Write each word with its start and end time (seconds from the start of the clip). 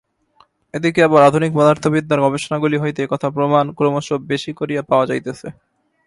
এদিকে 0.73 0.99
আবার 1.03 1.21
আধুনিক 1.23 1.51
পদার্থবিদ্যার 1.55 2.23
গবেষণাগুলি 2.25 2.77
হইতে 2.79 2.99
এ-কথার 3.01 3.31
প্রমাণ 3.31 3.65
ক্রমশ 3.77 4.07
বেশী 4.29 4.51
করিয়া 4.53 4.81
পাওয়া 4.89 5.05
যাইতেছে। 5.07 5.47